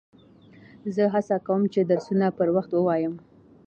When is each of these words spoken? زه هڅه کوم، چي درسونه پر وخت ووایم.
زه 0.95 1.03
هڅه 1.13 1.35
کوم، 1.45 1.61
چي 1.73 1.81
درسونه 1.91 2.27
پر 2.37 2.47
وخت 2.55 2.71
ووایم. 2.73 3.13